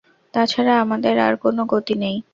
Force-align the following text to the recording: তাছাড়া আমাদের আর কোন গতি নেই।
তাছাড়া 0.33 0.73
আমাদের 0.81 1.15
আর 1.19 1.33
কোন 1.35 1.57
গতি 1.65 1.95
নেই। 1.95 2.17